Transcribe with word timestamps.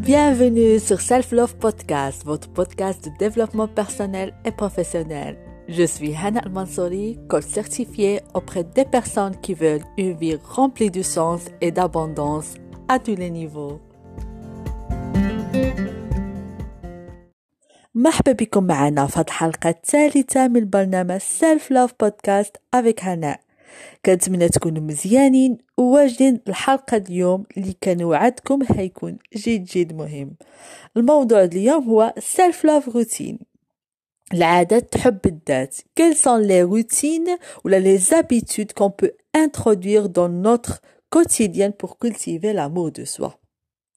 Bienvenue 0.00 0.78
sur 0.78 1.00
Self 1.00 1.32
Love 1.32 1.56
Podcast, 1.56 2.24
votre 2.24 2.48
podcast 2.48 3.04
de 3.04 3.10
développement 3.18 3.68
personnel 3.68 4.32
et 4.44 4.52
professionnel. 4.52 5.36
Je 5.68 5.82
suis 5.82 6.14
Hannah 6.14 6.40
Al-Mansouri, 6.40 7.18
coach 7.28 7.44
certifiée 7.44 8.20
auprès 8.34 8.64
des 8.64 8.84
personnes 8.84 9.36
qui 9.40 9.54
veulent 9.54 9.84
une 9.98 10.16
vie 10.16 10.38
remplie 10.44 10.90
de 10.90 11.02
sens 11.02 11.42
et 11.60 11.72
d'abondance 11.72 12.54
à 12.88 12.98
tous 12.98 13.16
les 13.16 13.30
niveaux. 13.30 13.80
مرحبا 17.94 18.32
بكم 18.32 18.64
معنا 18.64 19.06
في 19.06 19.20
الحلقة 19.20 19.70
الثالثة 19.70 20.48
من 20.48 20.70
برنامج 20.70 21.16
سيلف 21.16 21.70
لوف 21.70 21.92
بودكاست 22.00 22.56
avec 22.76 23.04
هناء 23.04 23.40
كنتمنى 24.05 24.49
تكونوا 24.49 24.83
مزيانين 24.83 25.57
وواجدين 25.77 26.41
الحلقة 26.47 26.97
اليوم 26.97 27.43
اللي 27.57 27.75
كنوعدكم 27.83 28.59
هيكون 28.69 29.17
جد 29.35 29.63
جد 29.63 29.93
مهم. 29.93 30.35
الموضوع 30.97 31.43
اليوم 31.43 31.83
هو 31.83 32.13
self 32.19 32.65
love 32.65 32.89
routine 32.89 33.39
العادات 34.33 34.93
د 34.93 35.02
حب 35.02 35.19
الذات. 35.25 35.75
Quelles 35.95 36.15
sont 36.15 36.37
les 36.37 36.63
routines 36.63 37.37
ou 37.63 37.67
les 37.67 38.13
habitudes 38.13 38.73
qu'on 38.73 38.91
peut 38.91 39.13
introduire 39.33 40.09
dans 40.09 40.29
notre 40.29 40.81
quotidien 41.09 41.71
pour 41.71 41.97
cultiver 41.97 42.53
l'amour 42.53 42.91
de 42.91 43.05
soi? 43.05 43.37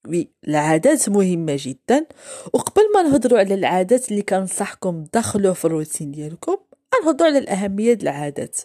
Oui 0.09 0.29
العادات 0.49 1.09
مهمة 1.09 1.57
جدا. 1.59 2.07
وقبل 2.53 2.83
ما 2.95 3.03
نهضروا 3.03 3.39
على 3.39 3.55
العادات 3.55 4.11
اللي 4.11 4.23
كنصحكم 4.23 5.05
تدخلوا 5.05 5.55
في 5.55 5.65
الروتين 5.65 6.11
ديالكم 6.11 6.57
نهضروا 7.05 7.29
على 7.31 7.39
الأهمية 7.39 7.99
العادات. 8.03 8.61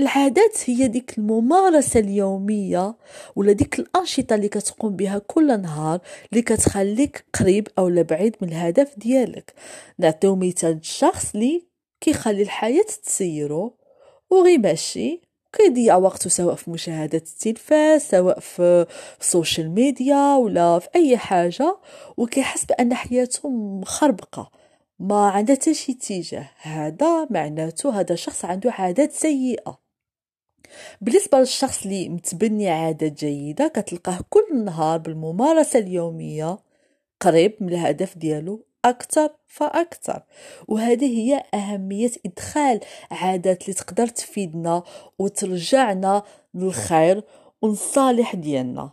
العادات 0.00 0.70
هي 0.70 0.88
ديك 0.88 1.18
الممارسة 1.18 2.00
اليومية 2.00 2.96
ولا 3.36 3.52
ديك 3.52 3.78
الأنشطة 3.78 4.34
اللي 4.34 4.48
كتقوم 4.48 4.96
بها 4.96 5.18
كل 5.18 5.60
نهار 5.62 6.00
اللي 6.32 6.42
كتخليك 6.42 7.24
قريب 7.34 7.68
أو 7.78 8.02
بعيد 8.02 8.36
من 8.40 8.48
الهدف 8.48 8.98
ديالك. 8.98 9.54
نعطيو 9.98 10.36
مثال 10.36 10.76
الشخص 10.76 11.34
اللي 11.34 11.66
كيخلي 12.00 12.42
الحياة 12.42 12.84
تسيرو 13.02 13.76
وغي 14.30 14.58
ماشي 14.58 15.20
كيضيع 15.52 15.96
وقته 15.96 16.30
سواء 16.30 16.54
في 16.54 16.70
مشاهدة 16.70 17.18
التلفاز 17.18 18.00
سواء 18.00 18.40
في 18.40 18.86
السوشيال 19.20 19.70
ميديا 19.70 20.36
ولا 20.36 20.78
في 20.78 20.88
أي 20.94 21.16
حاجة 21.16 21.76
وكيحس 22.16 22.64
بأن 22.64 22.94
حياته 22.94 23.48
مخربقة 23.50 24.50
ما 24.98 25.30
عندها 25.30 25.56
حتى 25.56 25.74
شي 25.74 25.92
اتجاه. 25.92 26.50
هذا 26.60 27.26
معناته 27.30 28.00
هذا 28.00 28.14
شخص 28.14 28.44
عنده 28.44 28.72
عادات 28.72 29.12
سيئة. 29.12 29.78
بالنسبة 31.00 31.38
للشخص 31.38 31.82
اللي 31.82 32.08
متبني 32.08 32.70
عادات 32.70 33.12
جيدة 33.12 33.68
كتلقاه 33.68 34.18
كل 34.30 34.64
نهار 34.64 34.98
بالممارسة 34.98 35.78
اليومية 35.78 36.58
قريب 37.20 37.56
من 37.60 37.68
الهدف 37.68 38.18
ديالو 38.18 38.64
أكثر 38.84 39.30
فأكثر. 39.46 40.22
وهذه 40.68 41.18
هي 41.18 41.42
أهمية 41.54 42.10
إدخال 42.26 42.80
عادات 43.10 43.62
اللي 43.62 43.74
تقدر 43.74 44.06
تفيدنا 44.06 44.82
وترجعنا 45.18 46.22
للخير 46.54 47.22
والصالح 47.62 48.34
ديالنا. 48.34 48.92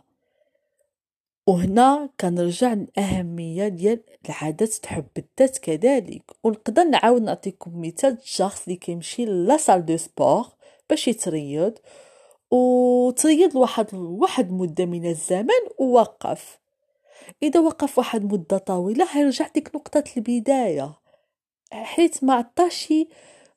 وهنا 1.46 2.08
كنرجع 2.20 2.74
للأهمية 2.74 3.68
ديال 3.68 4.00
العادات 4.28 4.68
د 4.68 4.81
حب 4.81 5.06
الذات 5.18 5.58
كذلك. 5.58 6.22
ونقدر 6.44 6.84
نعاود 6.84 7.22
نعطيكم 7.22 7.80
مثال 7.80 8.18
شخص 8.22 8.62
اللي 8.64 8.76
كيمشي 8.76 9.24
la 9.24 9.42
salle 9.42 9.86
de 9.86 9.96
sport. 9.96 10.46
باش 10.90 11.08
يتريض 11.08 11.78
وتريض 12.50 13.54
لواحد 13.54 13.94
واحد 13.94 14.52
مدة 14.52 14.84
من 14.86 15.06
الزمن 15.06 15.62
ووقف. 15.78 16.58
إذا 17.42 17.60
وقف 17.60 17.98
واحد 17.98 18.32
مدة 18.32 18.58
طويلة 18.58 19.06
هيرجع 19.10 19.48
ديك 19.54 19.74
نقطة 19.74 20.04
البداية. 20.16 20.98
حيث 21.72 22.24
ما 22.24 22.34
عطاش 22.34 22.94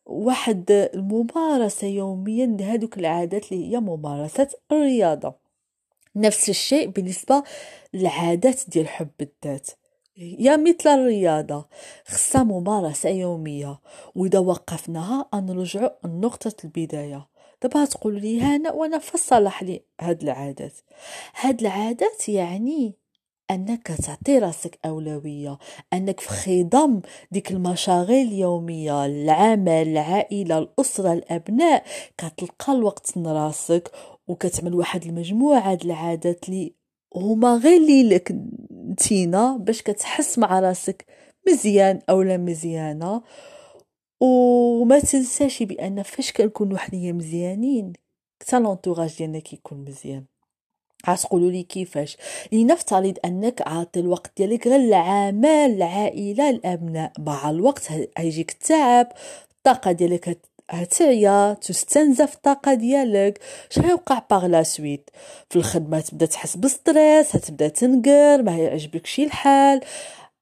واحد 0.06 0.72
الممارسة 0.72 1.88
يوميا 1.88 2.46
لهذوك 2.46 2.98
العادات 2.98 3.52
اللي 3.52 3.72
هي 3.72 3.80
ممارسة 3.80 4.48
الرياضة. 4.72 5.36
نفس 6.16 6.50
الشيء 6.50 6.88
بالنسبة 6.88 7.44
للعادات 7.94 8.70
ديال 8.70 8.88
حب 8.88 9.12
الذات. 9.22 9.70
يا 10.18 10.56
مثل 10.58 10.90
الرياضة 10.90 11.66
خصها 12.06 12.44
ممارسة 12.44 13.10
يومية 13.10 13.80
وإذا 14.16 14.40
وقفناها 14.40 15.30
نرجع 15.34 15.90
لنقطة 16.06 16.54
البداية. 16.64 17.28
دابا 17.62 17.86
تقول 17.86 18.22
لي 18.22 18.42
هنا 18.42 18.72
وأنا 18.72 18.98
فصلح 18.98 19.64
لي 19.64 19.82
هاد 20.02 20.22
العادات. 20.24 20.74
هاد 21.36 21.62
العادات 21.62 22.30
يعني 22.30 22.96
أنك 23.52 23.88
تعطي 23.88 24.40
راسك 24.40 24.80
أولوية 24.86 25.58
أنك 25.94 26.20
في 26.20 26.30
خضم 26.30 27.02
ديك 27.32 27.52
المشاغل 27.52 28.12
اليومية 28.14 29.06
العمل 29.06 29.70
العائلة 29.88 30.58
الأسرة 30.58 31.14
الأبناء. 31.14 31.84
كتلقى 32.18 32.74
الوقت 32.74 33.18
راسك 33.18 33.92
وكتعمل 34.28 34.74
واحد 34.74 35.06
المجموعة 35.06 35.74
د 35.74 35.84
العادات 35.86 36.50
اللي 36.50 36.83
هما 37.16 37.56
غير 37.56 37.82
ليلك 37.82 38.36
نتينا 38.72 39.58
باش 39.58 39.82
كتحس 39.82 40.40
مع 40.40 40.60
راسك 40.60 41.06
مزيان 41.48 42.00
اولا 42.10 42.38
مزيانة. 42.38 43.22
وما 44.22 45.00
تنساش 45.00 45.64
بأن 45.64 46.04
فاش 46.04 46.32
كنكونوا 46.32 46.78
حنايا 46.78 47.12
مزيانين 47.12 47.94
حتى 48.42 48.60
لونطوراج 48.60 49.18
ديالنا 49.18 49.40
كيكون 49.40 49.78
مزيان. 49.78 50.26
غتقولوا 51.10 51.52
لي 51.52 51.64
كيفاش. 51.64 52.18
لنفترض 52.52 53.18
أنك 53.26 53.62
عاطي 53.68 54.00
الوقت 54.00 54.32
ديالك 54.38 54.68
غير 54.68 54.80
للعمل 54.80 55.48
العائلة 55.48 56.50
الأبناء. 56.50 57.12
مع 57.20 57.50
الوقت 57.50 57.92
هيجيك 58.18 58.52
التعب 58.52 59.08
الطاقة 59.58 59.92
ديالك 59.92 60.40
هتعيا 60.74 61.54
تستنزف 61.54 62.34
الطاقة 62.36 62.74
ديالك. 62.74 63.40
شنو 63.70 63.90
يوقع 63.90 64.22
باغ 64.30 64.46
لا 64.46 64.64
سويت 64.64 65.10
في 65.50 65.56
الخدمة 65.56 66.00
تبدا 66.00 66.26
تحس 66.26 66.56
بستريس 66.58 67.36
هتبدا 67.36 67.68
تنقر 67.68 68.42
ما 68.44 68.58
يعجبكش 68.58 69.20
الحال. 69.20 69.82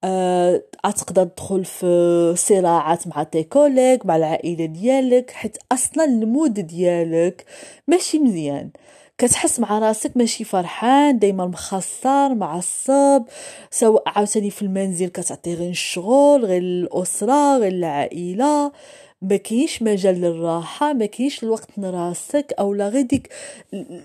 أه 0.04 0.62
تقدر 0.98 1.24
تدخل 1.24 1.66
في 1.66 2.34
صراعات 2.38 3.08
مع 3.08 3.24
tes 3.24 3.44
collègues 3.44 3.98
مع 4.06 4.16
العائلة 4.16 4.66
ديالك 4.66 5.32
حيت 5.32 5.58
أصلا 5.72 6.06
ال 6.06 6.15
mood 6.15 6.54
ديالك 6.54 7.46
ماشي 7.88 8.20
مزيان. 8.20 8.70
كتحس 9.18 9.60
مع 9.60 9.80
راسك 9.80 10.18
ماشي 10.18 10.44
فرحان 10.44 11.20
دايما 11.20 11.46
مخسر 11.46 12.34
معصب. 12.34 13.24
سواء 13.72 14.04
عاوتاني 14.08 14.50
في 14.50 14.62
المنزل 14.62 15.08
كتعطي 15.08 15.54
غير 15.54 15.70
الشغل 15.70 16.46
غير 16.46 16.62
الأسرة 16.62 17.58
غير 17.58 17.72
العائلة. 17.72 18.72
ما 19.22 19.38
كاينش 19.38 19.82
مجال 19.82 20.22
للراحة 20.22 20.94
ما 20.94 21.06
كاينش 21.06 21.44
الوقت 21.44 21.80
لراسك 21.80 22.54
أو 22.60 22.74
لا 22.74 22.90
غير 22.90 23.02
ديك 23.02 23.34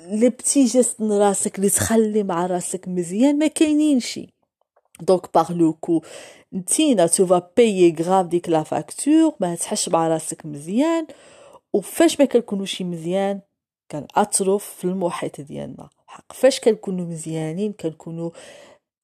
les 0.08 0.28
petits 0.28 0.64
gestes 0.64 1.00
لراسك 1.00 1.56
اللي 1.58 1.70
تخلي 1.70 2.22
مع 2.22 2.46
راسك 2.46 2.88
مزيان 2.88 3.38
ما 3.38 3.46
كاينينش 3.46 4.20
donc 5.00 5.34
par 5.34 5.52
le 5.52 5.72
coup 5.72 6.02
نتينا 6.54 7.06
tu 7.06 7.26
vas 7.26 7.50
payer 7.56 7.96
grave 8.00 8.26
ديك 8.26 8.48
la 8.48 8.62
facture 8.62 9.34
ما 9.40 9.54
تحسش 9.54 9.88
مع 9.88 10.08
راسك 10.08 10.46
مزيان. 10.46 11.06
وفاش 11.72 12.20
ما 12.20 12.26
كنكونوش 12.26 12.82
مزيان 12.82 13.40
كنأثروا 13.90 14.58
في 14.58 14.84
المحيط 14.84 15.40
ديالنا. 15.40 15.88
حق 16.06 16.32
فاش 16.32 16.60
كنكونوا 16.60 17.06
مزيانين 17.06 17.72
كنكونوا 17.72 18.30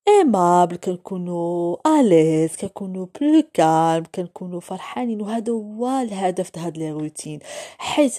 aimables 0.08 0.76
كنكونوا 0.76 1.76
à 2.00 2.08
l'aise 2.08 2.56
كنكونوا 2.56 3.06
plus 3.20 3.42
calmes 3.54 4.04
كنكونوا 4.14 4.60
فرحانين 4.60 5.20
وهذا 5.20 5.52
هو 5.52 5.88
الهدف 5.88 6.50
د 6.54 6.58
هاد 6.58 6.78
les 6.78 6.90
routines. 6.90 7.38
حيت 7.78 8.14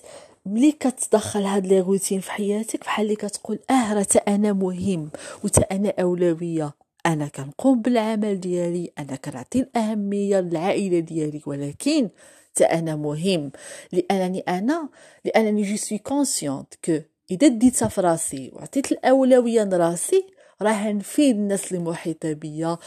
ملي 0.45 0.71
كتدخل 0.71 1.43
هاد 1.43 1.67
les 1.67 1.79
routines 1.79 2.19
في 2.19 2.31
حياتك 2.31 2.79
بحال 2.79 3.05
اللي 3.05 3.15
كتقول 3.15 3.59
آه 3.69 3.93
راه 3.93 4.07
أنا 4.27 4.53
مهم 4.53 5.09
وتا 5.43 5.61
أنا 5.61 5.93
أولوية. 5.99 6.73
أنا 7.05 7.27
كنقوم 7.27 7.81
بالعمل 7.81 8.39
ديالي 8.39 8.91
أنا 8.99 9.15
كنعطي 9.15 9.59
الأهمية 9.59 10.39
للعائلة 10.39 10.99
ديالي 10.99 11.41
ولكن 11.45 12.09
حتى 12.51 12.63
أنا 12.63 12.95
مهم. 12.95 13.51
لأنني 13.91 14.39
أنا 14.39 14.89
لأنني 15.25 15.61
je 15.61 15.75
suis 15.75 15.97
consciente 15.97 16.73
que 16.85 16.99
إذا 17.31 17.47
ديتها 17.47 17.87
في 17.87 18.01
راسي 18.01 18.51
وعطيت 18.53 18.91
الأولوية 18.91 19.63
لراسي 19.63 20.25
راه 20.63 20.91
نفيد 20.91 21.35
الناس 21.35 21.71
اللي 21.71 21.83
محيطه 21.83 22.33
بيا 22.33 22.77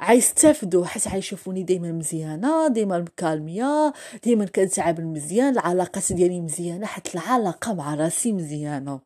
عيستافدوا 0.00 0.86
حيت 0.86 1.08
عيشوفوني 1.08 1.62
دائما 1.62 1.92
مزيانة 1.92 2.68
دائما 2.68 2.98
مكالمية 2.98 3.92
دائما 4.24 4.44
كنتعامل 4.46 5.06
مزيان 5.06 5.52
العلاقات 5.52 6.12
ديالي 6.12 6.40
مزيانة 6.40 6.86
حيت 6.86 7.14
العلاقة 7.14 7.74
مع 7.74 7.94
راسي 7.94 8.32
مزيانة. 8.32 9.00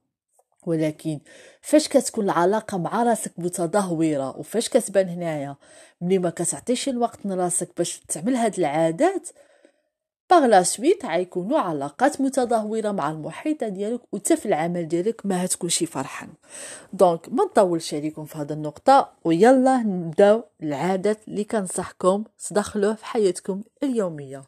ولكن 0.66 1.20
فاش 1.60 1.88
كتكون 1.88 2.24
العلاقة 2.24 2.78
مع 2.78 3.02
راسك 3.02 3.32
متدهورة 3.38 4.36
وفاش 4.38 4.68
كتبان 4.68 5.08
هنايا 5.08 5.56
ملي 6.00 6.18
ما 6.18 6.30
كتعطيش 6.30 6.88
الوقت 6.88 7.26
لراسك 7.26 7.68
باش 7.76 8.00
تعمل 8.08 8.36
هاد 8.36 8.58
العادات 8.58 9.28
par 10.30 10.46
la 10.46 10.62
suite 10.62 11.06
غيكونوا 11.06 11.58
علاقات 11.58 12.20
متدهورة 12.20 12.90
مع 12.90 13.10
المحيط 13.10 13.64
ديالك 13.64 14.00
وتا 14.12 14.34
في 14.34 14.46
العمل 14.46 14.88
ديالك 14.88 15.26
ما 15.26 15.44
هتكونشي 15.44 15.86
فرحان. 15.86 16.28
donc 16.92 17.28
ما 17.28 17.44
نطولش 17.44 17.94
عليكم 17.94 18.24
في 18.24 18.38
هذه 18.38 18.52
النقطة 18.52 19.12
ويلا 19.24 19.76
نبداو 19.76 20.44
العادات 20.62 21.18
اللي 21.28 21.44
كنصحكم 21.44 22.24
تدخلوه 22.48 22.94
في 22.94 23.04
حياتكم 23.04 23.62
اليومية. 23.82 24.44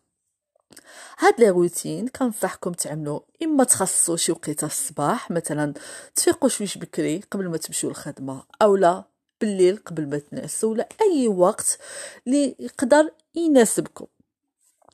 هاد 1.19 1.41
les 1.41 1.49
routines 1.49 2.09
كنصحكم 2.09 2.73
تعملوا 2.73 3.21
إما 3.43 3.65
تخصصوا 3.65 4.17
شي 4.17 4.33
وقيتة 4.33 4.67
في 4.67 4.75
الصباح 4.75 5.31
مثلا 5.31 5.75
تفيقوا 6.15 6.49
شويش 6.49 6.79
بكري 6.79 7.21
قبل 7.31 7.49
ما 7.49 7.57
تمشيو 7.57 7.91
الخدمه 7.91 8.43
اولا 8.63 9.05
بالليل 9.41 9.77
قبل 9.77 10.09
ما 10.09 10.19
تنعسوا 10.19 10.71
ولا 10.71 10.89
أي 11.03 11.29
وقت 11.29 11.79
اللي 12.27 12.57
يقدر 12.59 13.11
يناسبكم. 13.35 14.07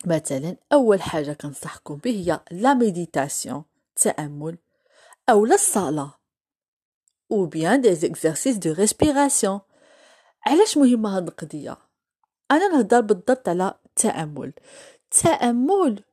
مثلا 0.06 0.56
أول 0.73 1.03
حاجة 1.03 1.32
كنصحكم 1.32 1.97
به 1.97 2.11
هي 2.11 2.41
la 2.50 2.75
méditation 2.75 3.65
تأمل 3.97 4.58
أو 5.31 5.44
الصلاة 5.44 6.14
أو 7.32 7.47
bien 7.47 7.81
des 7.81 7.94
exercices 7.94 8.56
de 8.56 8.73
respiration. 8.73 9.61
علاش 10.47 10.76
مهمة 10.79 11.17
هاد 11.17 11.29
القضية؟ 11.29 11.76
أنا 12.50 12.69
نهضر 12.69 13.00
بالضبط 13.00 13.49
على 13.49 13.75
التامل 13.87 14.53
التامل 15.05 16.05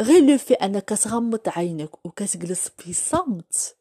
غير 0.00 0.22
le 0.24 0.38
fait 0.38 0.54
أنك 0.54 0.88
تغمض 0.88 1.40
عينك 1.46 2.06
وكتجلس 2.06 2.68
في 2.78 2.92
صمت 2.92 3.76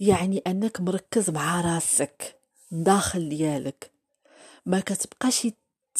يعني 0.00 0.42
أنك 0.46 0.80
مركز 0.80 1.30
مع 1.30 1.60
راسك 1.60 2.40
داخل 2.70 3.28
ديالك. 3.28 3.90
ما 4.66 4.80
كتبقاش 4.80 5.46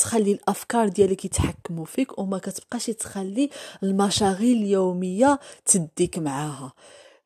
تخلي 0.01 0.33
الأفكار 0.33 0.89
ديالك 0.89 1.25
يتحكموا 1.25 1.85
فيك 1.85 2.19
وما 2.19 2.39
كتبقاش 2.39 2.87
تخلي 2.87 3.51
المشاغل 3.83 4.45
اليومية 4.45 5.41
تديك 5.67 6.19
معاها. 6.19 6.73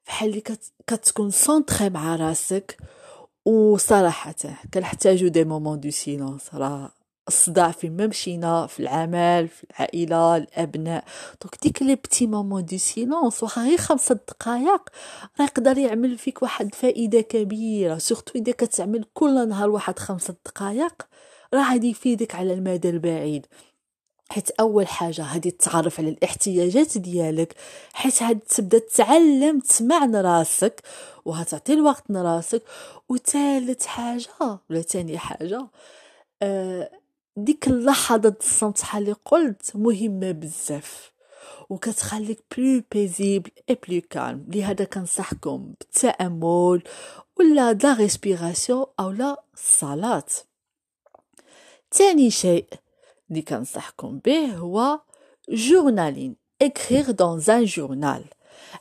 بحال 0.07 0.29
اللي 0.31 0.43
كتكون 0.87 1.31
centré 1.31 1.91
مع 1.91 2.17
راسك 2.17 2.77
وصراحة 3.45 4.35
كنحتاجو 4.75 5.29
des 5.29 5.45
moments 5.45 5.81
de 5.81 5.91
silence 5.91 6.55
راه 6.55 6.91
الصداع 7.29 7.71
فين 7.71 7.97
ما 7.97 8.07
مشينا 8.07 8.67
في 8.67 8.81
العمل 8.81 9.49
في 9.49 9.65
العائلة 9.71 10.37
الأبناء. 10.37 11.05
donc 11.43 11.59
ديك 11.63 11.83
les 11.83 11.95
petits 11.95 12.27
moments 12.27 12.65
de 12.65 12.77
silence 12.79 13.43
واخا 13.43 13.63
غير 13.63 13.79
خمسة 13.79 14.15
دقائق 14.15 14.83
راه 15.41 15.45
يقدر 15.47 15.79
يعمل 15.79 16.19
فيك 16.19 16.43
واحد 16.43 16.67
الفائده 16.67 17.21
كبيرة. 17.21 17.99
surtout 17.99 18.39
إذا 18.39 18.53
كتعمل 18.53 19.05
كل 19.15 19.49
نهار 19.49 19.71
واحد 19.71 19.99
خمسة 19.99 20.35
دقائق 20.47 21.03
راه 21.55 21.73
غادي 21.73 21.91
يفيدك 21.91 22.35
على 22.35 22.53
المدى 22.53 22.91
البعيد. 22.91 23.47
حيت 24.31 24.51
أول 24.51 24.87
حاجة 24.89 25.23
هادي 25.23 25.51
تتعرف 25.51 26.01
على 26.01 26.09
الاحتياجات 26.09 26.99
ديالك 26.99 27.55
حيت 27.93 28.23
هاد 28.23 28.41
تبدأ 28.41 28.79
تتعلم 28.79 29.61
تسمع 29.61 30.05
راسك 30.05 30.83
وهتعطي 31.25 31.73
الوقت 31.73 32.05
لراسك 32.11 32.63
وثالث 33.09 33.87
حاجة 33.87 34.29
ولا 34.71 34.83
ثاني 34.83 35.19
حاجة 35.19 35.67
آه 36.43 36.91
ديك 37.37 37.69
اللحظة 37.69 38.37
الصمت 38.41 38.81
بحال 38.81 39.15
قلت 39.25 39.77
مهمة 39.77 40.31
بزاف 40.31 41.13
وكتخليك 41.71 42.43
plus 42.57 42.83
paisible 42.93 43.51
et 43.71 43.79
plus 43.89 44.01
calme 44.11 44.47
لهذا 44.49 44.85
كنصحكم 44.85 45.75
بالتأمل 45.81 46.83
ولا 47.41 47.73
la 47.73 47.95
respiration 47.95 48.87
أو 49.01 49.11
لا 49.11 49.43
الصلاة. 49.55 50.25
تاني 51.95 52.31
شيء 52.31 52.67
اللي 53.31 53.43
كنصحكم 53.43 54.19
به 54.19 54.47
هو 54.47 55.01
journaling 55.49 56.37
écrire 56.63 57.11
dans 57.11 57.43
un 57.49 57.65
journal 57.65 58.25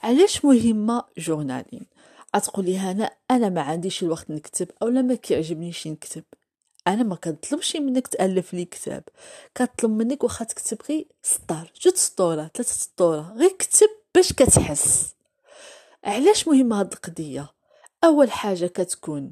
علاش 0.03 0.45
مهمة 0.45 1.03
جورنالين 1.17 1.85
أتقولي 2.35 2.77
هنا 2.77 3.11
أنا 3.31 3.49
ما 3.49 3.61
عنديش 3.61 4.03
الوقت 4.03 4.31
نكتب 4.31 4.67
أو 4.81 4.87
لا 4.87 5.01
ما 5.01 5.15
كيعجبنيش 5.15 5.87
نكتب. 5.87 6.23
أنا 6.87 7.03
ما 7.03 7.15
كنطلبش 7.15 7.75
منك 7.75 8.07
تألف 8.07 8.53
لي 8.53 8.65
كتاب. 8.65 9.03
كطلب 9.55 9.91
منك 9.91 10.23
واخا 10.23 10.45
تكتب 10.45 10.77
غير 10.89 11.07
سطر 11.23 11.71
جوج 11.81 11.95
سطورة 11.95 12.51
ثلاثة 12.53 12.73
سطورة 12.73 13.33
غير 13.37 13.49
كتب 13.59 13.89
باش 14.15 14.33
كتحس. 14.33 15.15
علاش 16.03 16.47
مهمة 16.47 16.79
هاد 16.79 16.93
القضية؟ 16.93 17.53
أول 18.03 18.31
حاجة 18.31 18.65
كتكون 18.65 19.31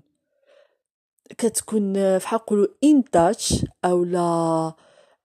كتكون 1.38 2.20
فحال 2.20 2.40
نقولوا 2.40 2.68
ان 2.84 3.04
تاتش 3.04 3.66
أولا 3.86 4.74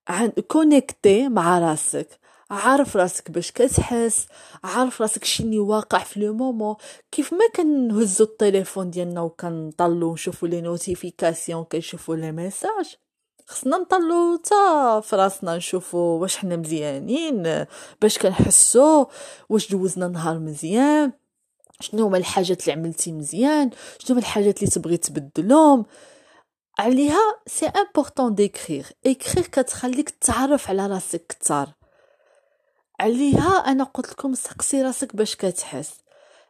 عن 0.08 0.28
كونيكتي 0.28 1.28
مع 1.28 1.58
راسك. 1.58 2.08
عارف 2.50 2.96
راسك 2.96 3.30
باش 3.30 3.52
كتحس 3.52 4.26
عارف 4.64 5.02
راسك 5.02 5.24
شنو 5.24 5.66
واقع 5.66 5.98
في 5.98 6.20
le 6.20 6.34
moment. 6.34 6.76
كيف 7.12 7.32
ما 7.32 7.48
كنهزو 7.56 8.24
التليفون 8.24 8.90
ديالنا 8.90 9.20
وكنطلو 9.20 10.12
نشوفو 10.12 10.46
les 10.46 10.60
notifications 10.60 11.64
كنشوفو 11.64 12.14
les 12.14 12.32
messages 12.32 12.96
خصنا 13.46 13.76
نطلو 13.76 14.36
تا 14.36 15.00
فراسنا 15.00 15.56
نشوفو 15.56 15.98
واش 15.98 16.36
حنا 16.36 16.56
مزيانين 16.56 17.66
باش 18.02 18.18
كنحسو 18.18 19.06
واش 19.48 19.70
دوزنا 19.70 20.08
نهار 20.08 20.38
مزيان. 20.38 21.12
شنو 21.80 22.06
هما 22.06 22.18
الحاجات 22.18 22.60
اللي 22.60 22.72
عملتي 22.72 23.12
مزيان؟ 23.12 23.70
شنو 23.98 24.10
هما 24.16 24.20
الحاجات 24.20 24.58
اللي 24.58 24.70
تبغي 24.70 24.96
تبدلهم؟ 24.96 25.86
عليها 26.78 27.40
c'est 27.46 27.66
important 27.66 28.34
d'écrire 28.34 28.88
écrire 29.06 29.46
كتخليك 29.46 30.10
تعرف 30.10 30.70
على 30.70 30.86
راسك 30.86 31.26
كتر 31.28 31.66
عليها 33.00 33.50
أنا 33.50 33.84
قلت 33.84 34.10
لكم 34.10 34.34
سقسي 34.34 34.82
راسك 34.82 35.16
باش 35.16 35.36
كتحس. 35.36 36.05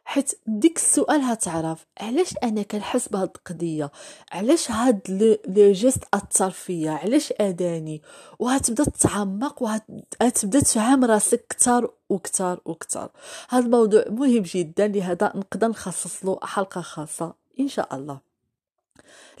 حيت 0.07 0.39
ديك 0.47 0.77
السؤال 0.77 1.21
هتعرف 1.21 1.85
علاش 1.99 2.33
أنا 2.43 2.61
كنحس 2.61 3.07
بهاد 3.07 3.29
القضية؟ 3.35 3.91
علاش 4.31 4.71
هاد 4.71 5.01
لو 5.47 5.71
جيست 5.71 6.03
أثر 6.13 6.51
فيا؟ 6.51 6.91
علاش 6.91 7.33
اداني 7.39 8.01
وهتبدأ 8.39 8.83
تتعمق 8.83 9.63
وهتبدا 9.63 10.59
تفهم 10.59 11.05
راسك 11.05 11.45
كتر 11.49 11.93
وكتر 12.09 12.61
وكتر 12.65 13.09
هاد 13.49 13.63
الموضوع 13.63 14.03
مهم 14.09 14.43
جدا 14.43 14.87
لهذا 14.87 15.31
نقدر 15.35 15.67
نخصص 15.67 16.25
له 16.25 16.39
حلقة 16.43 16.81
خاصة 16.81 17.33
إن 17.59 17.67
شاء 17.67 17.95
الله. 17.95 18.19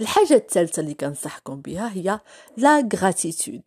الحاجة 0.01 0.33
الثالثة 0.33 0.79
اللي 0.79 0.93
كنصحكم 0.93 1.61
بها 1.61 1.91
هي 1.93 2.19
la 2.57 2.89
gratitude 2.95 3.61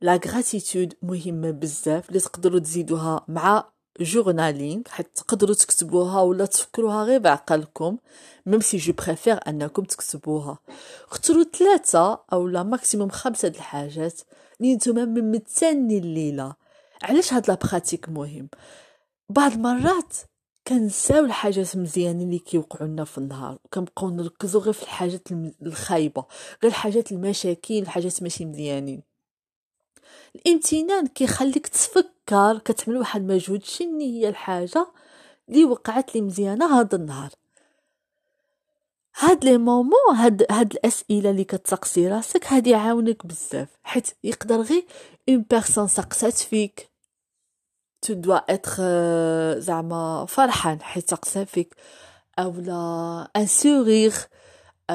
la 0.00 0.20
gratitude 0.26 0.94
مهمة 1.02 1.50
بزاف 1.50 2.08
اللي 2.08 2.20
تقدروا 2.20 2.58
تزيدوها 2.60 3.24
مع 3.28 3.64
journaling 4.00 4.82
حيت 4.88 5.06
تقدروا 5.14 5.54
تكتبوها 5.54 6.20
ولا 6.20 6.46
تفكروها 6.46 7.04
غير 7.04 7.20
بعقلكم. 7.20 7.98
même 8.46 8.60
si 8.60 8.76
je 8.76 8.92
préfère 8.92 9.38
أنكم 9.48 9.84
تكتبوها. 9.84 10.58
اختاروا 11.10 11.44
ثلاثة 11.58 12.20
أو 12.32 12.48
لا 12.48 12.62
maximum 12.62 13.08
خمسة 13.08 13.48
د 13.48 13.54
الحاجات. 13.54 14.20
اللي 14.60 14.74
نتوما 14.74 15.04
ممتنين 15.04 15.90
الليلة. 15.90 16.54
علاش 17.02 17.32
هاد 17.32 17.48
la 17.48 17.54
pratique 17.54 18.08
مهم؟ 18.08 18.48
بعض 19.28 19.52
المرات 19.52 20.16
كنساو 20.68 21.24
الحاجات 21.24 21.76
مزيانين 21.76 22.26
اللي 22.26 22.38
كيوقعوا 22.38 22.88
لنا 22.88 23.04
في 23.04 23.18
النهار. 23.18 23.58
وكنبقاو 23.64 24.10
نركزوا 24.10 24.60
غير 24.60 24.72
في 24.72 24.82
الحاجات 24.82 25.28
الخايبة. 25.62 26.24
غير 26.62 26.72
الحاجات 26.72 27.12
المشاكل 27.12 27.78
الحاجات 27.78 28.22
ماشي 28.22 28.44
مزيانين. 28.44 29.11
الامتنان 30.36 31.06
كيخليك 31.06 31.66
تفكر 31.66 32.58
كتعمل 32.58 32.98
واحد 32.98 33.20
المجهود 33.20 33.64
شنو 33.64 34.00
هي 34.00 34.28
الحاجة 34.28 34.86
اللي 35.48 35.64
وقعت 35.64 36.14
لي 36.14 36.20
مزيانة 36.20 36.80
هذا 36.80 36.96
النهار. 36.96 37.30
هاد 39.18 39.44
les 39.44 39.58
moments 39.58 40.16
هاد 40.16 40.46
هاد 40.50 40.72
الأسئلة 40.72 41.30
اللي 41.30 41.44
كتسقسي 41.44 42.08
راسك 42.08 42.46
هادي 42.46 42.70
يعاونك 42.70 43.26
بزاف 43.26 43.68
حيت 43.82 44.10
يقدر 44.24 44.60
غير 44.60 44.86
une 45.28 45.44
personne 45.50 45.88
سقسات 45.88 46.34
فيك. 46.38 46.90
tu 48.02 48.14
dois 48.14 48.36
être 48.54 48.72
زعما 49.60 50.26
فرحان 50.28 50.82
حيت 50.82 51.10
سقسا 51.10 51.44
فيك 51.44 51.74
اولا 52.38 53.30
un 53.36 53.46
sourire 53.46 54.16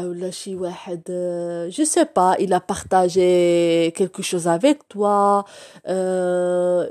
ou 0.04 0.30
شي 0.30 0.56
واحد 0.56 1.02
sais 1.72 2.06
pas 2.06 2.36
il 2.40 2.54
a 2.54 2.60
partagé 2.60 3.94
quelque 3.98 4.22
chose 4.22 4.48
avec 4.48 4.88
toi 4.90 5.46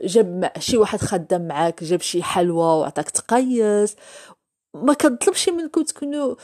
جاب 0.05 0.51
شي 0.59 0.77
واحد 0.77 1.01
خدام 1.01 1.49
معاك 1.49 1.85
جاب 1.85 2.01
شي 2.01 2.23
حلوى 2.23 2.65
وعطاك 2.81 3.11
تقيس. 3.11 3.97
ما 4.75 4.95
كنطلبش 4.95 5.49
منكم 5.49 5.83
تكونوا 5.83 6.35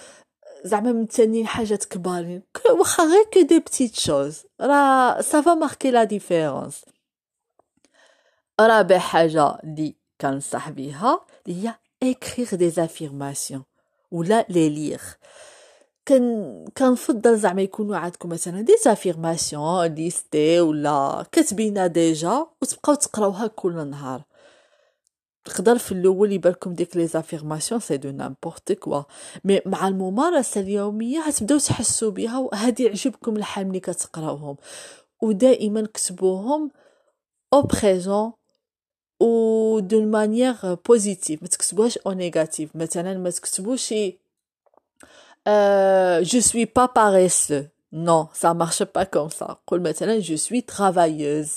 زعما 0.64 0.92
ممتنين 0.92 1.47
حاجات 1.47 1.85
كبارين 1.85 2.42
واخا 2.71 3.04
غير 3.04 3.25
que 3.33 3.40
des 3.40 3.59
petites 3.59 3.95
choses 3.95 4.42
راه 4.61 5.21
ça 5.21 5.38
va 5.38 5.54
marquer 5.54 5.90
la 5.90 6.04
différence 6.04 6.85
رابع 8.61 8.99
حاجة 8.99 9.59
اللي 9.64 9.95
كنصح 10.21 10.71
بيها 10.71 11.26
هي 11.47 11.75
écrire 12.04 12.57
des 12.57 12.78
affirmations. 12.78 13.62
ولا 14.11 14.47
لي 14.49 14.69
ليغ 14.69 15.02
كان 16.06 16.64
كنفضل 16.76 17.37
زعما 17.38 17.62
يكونوا 17.62 17.97
عندكم 17.97 18.28
مثلا 18.28 18.61
des 18.61 18.76
affirmations 18.85 19.87
listées 19.87 20.61
ولا 20.61 21.26
كاتبينها 21.32 21.87
déjà 21.87 22.47
وتبقاو 22.62 22.94
تقراوها 22.94 23.47
كل 23.47 23.87
نهار. 23.87 24.23
تقدر 25.44 25.78
في 25.78 25.92
الأول 25.92 26.32
يبالكم 26.32 26.75
ديك 26.75 26.97
les 26.97 27.07
affirmations 27.07 27.81
c'est 27.81 27.97
du 27.97 28.11
n'importe 28.11 28.73
quoi. 28.73 29.02
mais 29.45 29.61
مع 29.66 29.88
الممارسة 29.88 30.61
اليومية 30.61 31.21
هتبداو 31.21 31.59
تحسوا 31.59 32.11
بها 32.11 32.38
وهذه 32.38 32.82
يعجبكم 32.82 33.37
الحال 33.37 33.68
ملي 33.68 33.80
كتقراوهم. 33.80 34.56
ودائما 35.23 35.87
كتبوهم 35.94 36.71
au 37.52 37.62
présent 37.62 38.33
و 39.21 39.78
d'une 39.78 40.11
manière 40.11 40.75
positive 40.75 41.42
ما 41.42 41.49
تكتبوهاش 41.49 41.99
au 41.99 42.12
négatif 42.12 42.76
مثلا 42.76 43.18
ما 43.18 43.30
تكتبوش 43.30 43.64
je 43.64 43.76
suis 43.76 44.09
pas 44.09 44.19
paresseux 44.19 44.19
non 44.19 44.19
ça 44.19 44.23
marche 45.02 45.02
pas 45.02 45.23
comme 49.04 49.28
ça 49.28 49.57
قول 49.66 49.82
مثلا 49.82 50.18
je 50.19 50.37
suis 50.37 50.61
travailleuse 50.61 51.52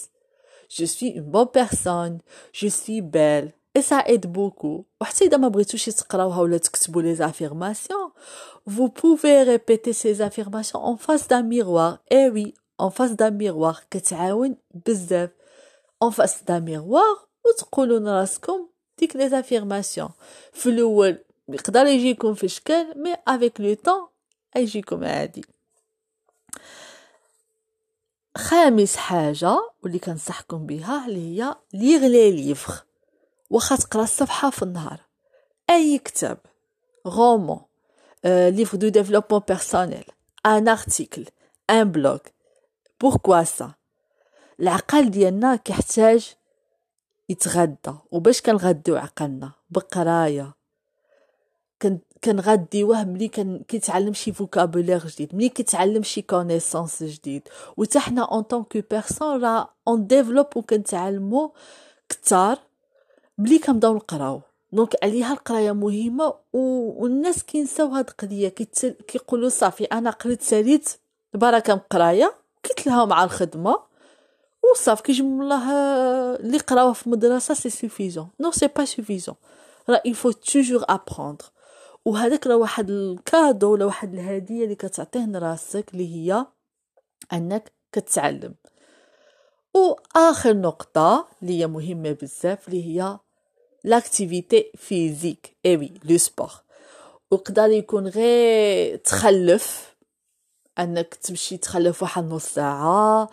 je 0.72 0.86
suis 0.86 1.20
une 1.20 1.32
bonne 1.32 1.48
personne 1.54 2.20
je 2.56 2.70
suis 2.70 3.02
belle 3.02 3.52
et 3.78 3.82
ça 3.82 3.96
aide 3.96 4.34
beaucoup 4.34 4.86
وحتى 5.02 5.26
اذا 5.26 5.38
ما 5.38 5.48
بغيتوش 5.48 5.86
تقراوها 5.86 6.42
ولا 6.42 6.58
تكتبوا 6.58 7.02
les 7.02 7.16
affirmations 7.16 8.12
vous 8.68 8.90
pouvez 8.90 9.44
répéter 9.44 9.94
ces 9.94 10.22
affirmations 10.22 10.80
en 10.80 10.98
face 10.98 11.28
d'un 11.28 11.44
miroir. 11.44 12.00
Eh 12.10 12.30
oui 12.30 12.54
en 12.78 12.90
face 12.90 13.16
d'un 13.16 13.32
miroir. 13.32 13.86
كتعاون 13.92 14.56
بزاف 14.88 15.30
en 16.04 16.12
face 16.12 16.44
d'un 16.48 16.60
miroir 16.60 17.28
وتقولوا 17.46 18.00
لراسكم 18.00 18.68
ديك 19.00 19.18
يقدر 21.50 21.86
يجيكم 21.86 22.34
في 22.34 22.48
شكل 22.48 23.02
mais 23.02 23.16
avec 23.28 23.62
le 23.62 23.74
temps 23.74 24.08
يجيكم 24.56 25.04
عادي. 25.04 25.46
خامس 28.38 28.96
حاجة 28.96 29.58
واللي 29.84 30.00
كنصحكم 30.00 30.66
بها 30.66 31.06
اللي 31.08 31.42
هي 31.44 31.56
lire 31.74 32.08
les 32.08 32.32
livres 32.32 32.80
واخا 33.50 33.76
تقرأ 33.76 34.04
الصفحة 34.04 34.50
في 34.50 34.64
النهار. 34.64 35.00
أي 35.70 35.98
كتاب 35.98 36.38
roman 37.06 37.62
livre 38.26 38.78
de 38.78 38.88
développement 38.88 39.42
personnel 39.48 40.06
un 40.46 40.68
article 40.68 41.26
un 41.70 41.92
blog 41.92 42.18
pourquoi 43.02 43.44
ça 43.44 43.74
العقل 44.60 45.12
ديالنا 45.12 45.56
كيحتاج 45.56 46.36
يتغدى 47.30 47.94
وباش 48.12 48.42
كنغديو 48.42 48.96
عقلنا؟ 48.96 49.52
بقراية 49.70 50.54
كنغديوه 52.24 53.04
ملي 53.04 53.28
كيتعلم 53.68 54.14
شي 54.14 54.34
vocabulaire 54.34 55.08
جديد 55.08 55.36
ملي 55.36 55.50
كيتعلم 55.50 56.04
شي 56.04 56.22
connaissance 56.22 57.04
جديد. 57.04 57.48
وتا 57.78 58.00
حنا 58.00 58.22
en 58.22 58.42
tant 58.42 58.64
que 58.64 58.82
personne 58.92 59.44
راه 59.44 59.70
on 59.88 60.08
développe 60.08 60.48
وكنتعلمو 60.56 61.54
كتار 62.10 62.60
ملي 63.38 63.60
كنبداو 63.60 63.94
نقراو. 63.96 64.42
donc 64.72 64.96
عليها 65.04 65.34
القراية 65.34 65.72
مهمة 65.72 66.34
و... 66.54 66.60
والناس 67.04 67.44
كينساو 67.44 67.88
هاد 67.88 68.10
القضية. 68.10 68.50
كيتل... 68.50 68.90
كيقولوا 69.08 69.50
صافي 69.50 69.84
أنا 69.84 70.10
قريت 70.10 70.42
ساليت 70.42 70.90
بركه 71.34 71.82
قراية 71.90 72.34
كيتلها 72.64 73.06
مع 73.06 73.24
الخدمة 73.24 73.80
وصافي 74.72 75.04
كيجم 75.04 75.42
الله 75.42 75.72
اللي 76.36 76.58
قراوه 76.58 76.94
في 76.94 77.08
المدرسة 77.08 77.54
c'est 77.54 77.70
suffisant 77.70 78.28
non 78.40 78.52
c'est 78.52 78.68
pas 78.68 78.86
suffisant 78.86 79.36
راه 79.90 80.02
il 80.06 80.32
faut 80.32 80.50
toujours 80.50 80.86
apprendre 80.90 81.46
وهذاك 82.06 82.48
راه 82.48 82.56
واحد 82.58 82.90
ال 82.90 83.01
cadeau 83.01 83.72
ولا 83.74 83.86
واحد 83.86 84.14
الهدية 84.14 84.64
اللي 84.64 84.76
كتعطيه 84.76 85.26
لراسك 85.26 85.90
اللي 85.94 86.16
هي 86.16 86.46
أنك 87.34 87.72
كتعلم. 87.92 88.56
وآخر 89.74 90.54
نقطة 90.54 91.28
اللي 91.42 91.60
هي 91.60 91.68
مهمة 91.68 92.12
بزاف 92.12 92.68
اللي 92.68 92.86
هي 92.86 93.20
l'activité 93.84 94.72
physique 94.78 95.58
et 95.66 95.94
le 96.04 96.18
sport 96.18 96.52
وقدر 97.32 97.70
يكون 97.70 98.08
غير 98.08 98.96
تخلف 98.96 99.96
أنك 100.80 101.14
تمشي 101.16 101.58
تخلف 101.58 102.02
واحد 102.02 102.24
نص 102.24 102.46
ساعة 102.46 103.30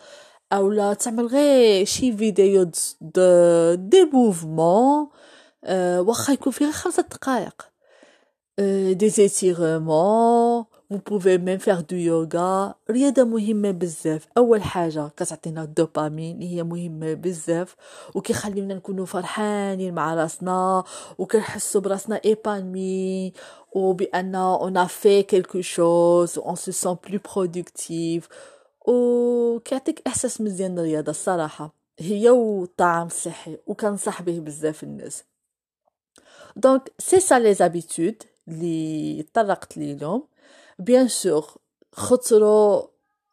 اولا 0.53 0.95
تعمل 0.95 1.27
غير 1.27 1.85
شي 1.85 2.17
vidéo 2.17 2.71
de 3.01 3.75
des 3.75 4.05
mouvements 4.13 5.09
أه 5.65 6.01
واخا 6.01 6.33
يكون 6.33 6.53
فيه 6.53 6.71
خمسة 6.71 7.03
دقائق. 7.03 7.72
أه 8.62 8.92
دي 8.92 9.10
زيتيغمون 9.10 10.66
vous 10.94 11.00
pouvez 11.00 11.38
même 11.38 11.60
faire 11.60 11.84
du 11.84 11.98
yoga 12.00 12.76
رياضة 12.90 13.24
مهمة 13.24 13.72
بزاف 13.72 14.28
أول 14.38 14.64
حاجة 14.64 15.08
كتعطينا 15.08 15.64
الدوبامين 15.64 16.36
اللي 16.36 16.56
هي 16.56 16.64
مهمة 16.64 17.14
بزاف 17.14 17.76
وكيخلينا 18.16 18.74
نكونوا 18.74 19.06
فرحانين 19.06 19.94
مع 19.94 20.14
راسنا 20.14 20.84
وكنحسوا 21.18 21.82
براسنا 21.82 22.22
ايبانمي 22.26 23.34
وبأن 23.72 24.58
on 24.60 24.76
a 24.76 24.88
fait 24.88 25.24
quelque 25.24 25.62
chose 25.62 26.40
on 26.44 26.56
se 26.56 26.72
sent 26.72 26.96
plus 27.08 27.20
productif 27.20 28.30
وكيعطيك 28.88 30.02
احساس 30.08 30.42
مزيان 30.42 30.80
الرياضه 30.80 31.10
الصراحه 31.12 31.74
هي 32.00 32.30
والطعام 32.30 33.08
الصحي 33.08 33.58
وكنصح 33.68 34.22
به 34.22 34.40
بزاف 34.40 34.84
الناس 34.84 35.24
دونك 36.56 36.92
سي 37.00 37.20
سا 37.20 37.40
لي 37.40 37.54
زابيتود 37.54 38.24
اللي 38.49 39.23
طرقت 39.35 39.77
ليهم 39.77 40.29
بيان 40.79 41.09
سور 41.09 41.57
خطروا 41.93 42.87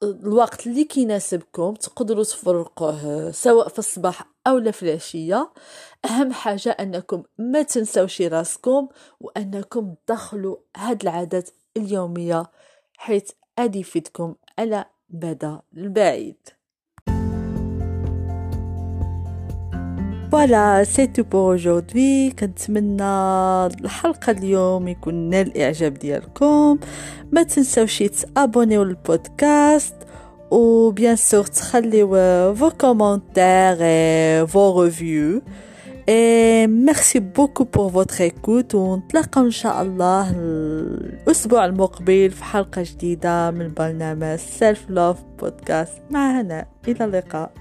الوقت 0.03 0.67
اللي 0.67 0.83
كيناسبكم 0.83 1.73
تقدروا 1.73 2.23
تفرقوه 2.23 3.31
سواء 3.31 3.67
في 3.67 3.79
الصباح 3.79 4.23
أو 4.47 4.71
في 4.71 4.83
العشية. 4.83 5.51
أهم 6.05 6.33
حاجة 6.33 6.69
أنكم 6.69 7.23
ما 7.37 7.61
تنساوش 7.61 8.21
راسكم 8.21 8.87
وأنكم 9.19 9.95
تدخلوا 10.07 10.57
هاد 10.77 11.01
العادات 11.01 11.49
اليومية 11.77 12.51
حيث 12.97 13.31
غادي 13.59 13.79
يفيدكم 13.79 14.35
على 14.59 14.85
المدى 15.09 15.61
البعيد. 15.77 16.58
voilà 20.31 20.83
c'est 20.83 21.07
tout 21.07 21.23
pour 21.23 21.55
aujourd'hui 21.55 22.31
كنتمنى 22.31 23.03
الحلقة 23.65 24.31
اليوم 24.31 24.87
يكون 24.87 25.13
نال 25.29 25.47
الاعجاب 25.47 25.93
ديالكم. 25.93 26.79
ما 27.31 27.43
تنساوش 27.43 28.03
ت 28.03 28.13
abonn 28.13 28.63
يو 28.63 28.83
للبودكاست 28.83 29.95
و 30.51 30.91
bien 30.91 31.15
sûr 31.15 31.43
تخليو 31.45 32.07
vos 32.55 32.69
commentaires 32.69 33.77
vos 34.47 34.83
reviews 34.83 35.41
Et 36.11 36.65
merci 36.67 37.19
beaucoup 37.19 37.65
pour 37.65 37.89
votre 37.89 38.21
écoute. 38.21 38.75
ونتلاقاو 38.75 39.45
ان 39.45 39.51
شاء 39.51 39.81
الله 39.81 40.31
الأسبوع 40.31 41.65
المقبل 41.65 42.31
في 42.31 42.43
حلقة 42.43 42.83
جديدة 42.85 43.51
من 43.51 43.73
برنامج 43.73 44.35
Self 44.35 44.85
Love 44.89 45.17
Podcast 45.39 45.93
مع 46.11 46.41
هنا. 46.41 46.65
إلى 46.87 47.05
اللقاء. 47.05 47.51